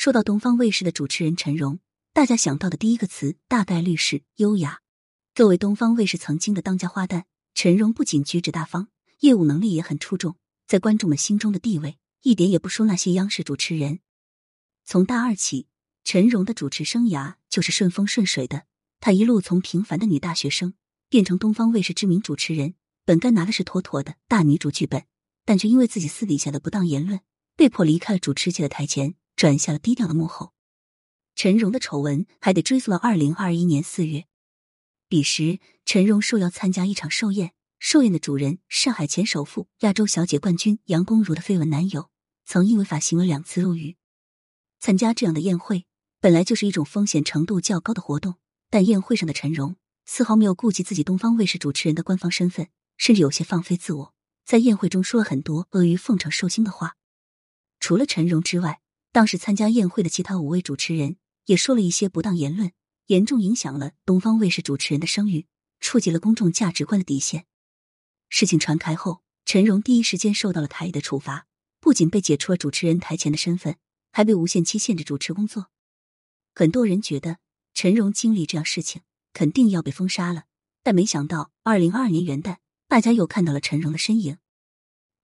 [0.00, 1.78] 说到东方卫视的主持人陈荣，
[2.14, 4.80] 大家想到的第一个词大概率是优雅。
[5.34, 14.00] 作为东方卫视曾经的当家花旦，陈荣不仅举止大方，业务能力也很出众，在观众们心中的地位一点也不输那些央视主持人。
[14.86, 15.66] 从大二起，
[16.02, 18.62] 陈荣的主持生涯就是顺风顺水的。
[19.00, 20.72] 她一路从平凡的女大学生
[21.10, 22.72] 变成东方卫视知名主持人，
[23.04, 25.04] 本该拿的是妥妥的大女主剧本，
[25.44, 27.20] 但却因为自己私底下的不当言论，
[27.54, 30.52] 被迫离开了主持界的台前，转向了低调的幕后。
[31.34, 34.26] 陈荣的丑闻还得追溯到二零二一年四月，
[35.08, 42.10] 彼时陈荣受邀参加一场寿宴，寿宴的主人上海前首富、亚洲小姐冠军杨恭如的绯闻男友，
[42.44, 43.96] 曾因为发行了两次入狱。
[44.78, 45.86] 参加这样的宴会
[46.20, 48.34] 本来就是一种风险程度较高的活动。
[48.68, 54.14] 但宴会上的陈荣丝毫没有顾及自己东方卫视主持人的官方身份，甚至有些放飞自我，
[54.44, 56.96] 在宴会中说了很多阿谀奉承寿星的话。
[57.80, 62.72] 除了陈荣之外，当时参加宴会的其他五位主持人也说了一些不当言论，
[63.06, 65.46] 严重影响了东方卫视主持人的声誉，
[65.80, 67.46] 触及了公众价值观的底线。
[68.28, 71.46] 事情传开后，陈荣第一时间受到了台里的处罚，
[71.80, 73.76] 不仅被解除了主持人台前的身份，
[74.12, 75.66] 还被无限期限制主持工作。
[76.54, 77.38] 很多人觉得。
[77.72, 79.00] 陈荣经历这样事情，
[79.32, 80.44] 肯定要被封杀了。
[80.82, 82.58] 但没想到，二零二二年元旦，
[82.88, 84.36] 大家又看到了陈荣的身影。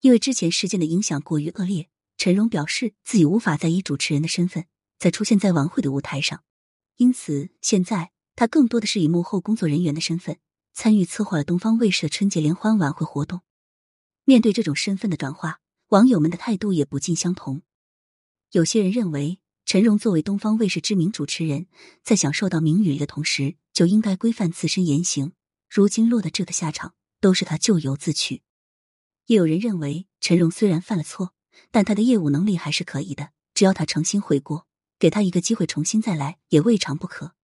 [0.00, 4.67] 因为之前事件的影响过于恶劣，陈荣表示自己无法再以主持人的身份
[4.98, 6.42] 再出现在晚会的舞台上，
[6.97, 10.39] 因此现在他更多的是以幕后工作人员的身份
[10.72, 13.42] 参与策划了东方卫视的春节联欢晚会活动。
[14.25, 17.62] 面对这种身份的转化，网友们的态度也不尽相同。
[18.53, 19.39] 有些人认为。
[19.69, 21.67] 陈荣作为东方卫视知名主持人，
[22.05, 25.33] 在享受到名誉的同时，就应该规范自身言行。
[25.69, 28.42] 如今落得这个下场，都是他咎由自取。
[29.27, 31.34] 也有人认为，陈荣虽然犯了错，
[31.71, 33.31] 但他的业务能力还是可以的。
[33.55, 34.67] 只要他诚心悔过，
[34.99, 37.35] 给他一个机会重新再来，也未尝不可。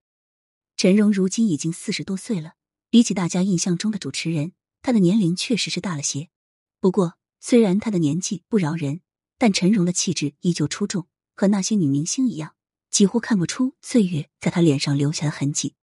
[0.77, 2.55] 陈荣如今已经四十多岁了，
[2.91, 4.53] 比起大家印象中的主持人，
[4.83, 6.29] 他的年龄确实是大了些。
[6.81, 9.01] 不过，虽然他的年纪不饶人，
[9.39, 11.07] 但陈荣的气质依旧出众。
[11.35, 12.55] 和那些女明星一样，
[12.91, 15.75] 几乎看不出岁月在他脸上留下的痕迹。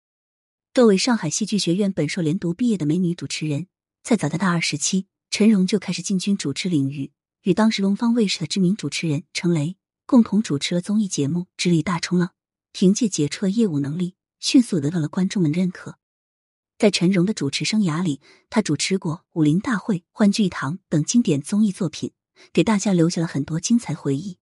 [0.76, 3.68] 作为上海戏剧学院本硕连读毕业的美女主持人，
[4.04, 7.12] 在早在大二时期，陈荣就开始进军主持领域，
[7.44, 12.28] 与当时东方卫视的知名主持人程雷共同主持了综艺节目《智力大冲浪》，
[12.74, 15.98] 凭借杰出的业务能力，迅速得到了观众们的认可。
[16.78, 22.12] 在陈荣的主持生涯里，他主持过《武林大会》《欢聚一堂》等经典综艺作品，
[22.52, 24.38] 给大家留下了很多精彩回忆。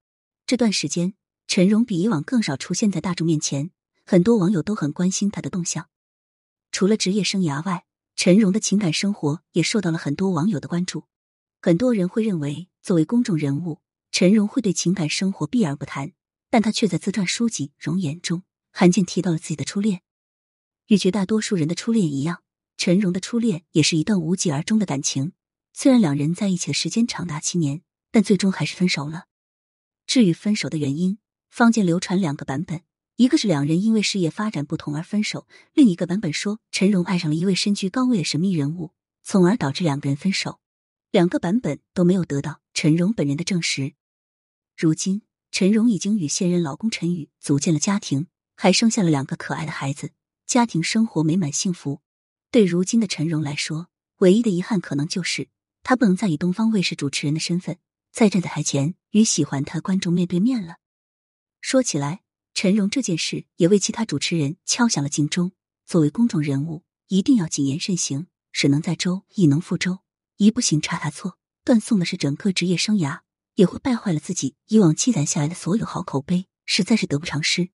[0.46, 1.14] 这段时间，
[1.48, 3.72] 陈荣比以往更少出现在大众面前，
[4.06, 5.90] 很多网友都很关心他的动向。
[6.72, 11.06] 除了职业生涯外，陈荣的情感生活也受到了很多网友的关注。
[11.60, 13.82] 很多人会认为，作为公众人物，
[14.12, 16.14] 陈荣会对情感生活避而不谈，
[16.50, 20.04] 但他却在自传书籍《容颜》中罕见提到了自己的初恋。
[20.86, 22.44] 与绝大多数人的初恋一样，
[22.78, 25.34] 陈荣的初恋也是一段无疾而终的感情。
[25.74, 29.26] 虽然两人在一起的时间长达七年，但最终还是分手了。
[30.06, 31.18] 至于分手的原因，
[31.50, 32.84] 坊间流传两个版本，
[33.18, 38.94] 一个是两人因为事业发展不同而分手，另一个版本说陈荣爱上了一位身居高位的神秘人物，
[39.24, 40.62] 从而导致两个人分手。
[41.12, 43.96] 两个版本都没有得到陈荣本人的证实。
[44.76, 50.12] 如今，陈荣已经与现任老公陈宇组建了家庭，还生下了两个可爱的孩子，
[50.46, 52.02] 家庭生活美满幸福。
[52.52, 53.88] 对如今的陈荣来说，
[54.18, 55.50] 唯一的遗憾可能就是
[55.82, 57.80] 他不能再以东方卫视主持人的身份。
[58.12, 60.76] 再站在台前与喜欢他观众面对面了。
[61.60, 62.22] 说起来，
[62.54, 65.52] 陈荣这件事也为其他主持人敲响了警钟。
[65.88, 70.02] 作为公众人物，一定要谨言慎行，使能载舟，亦能覆舟。
[70.36, 73.20] 一不行差踏错，断送的是整个职业生涯，
[73.56, 77.72] 也会败坏了自己以往积攒下来的所有好口碑，实在是得不偿失。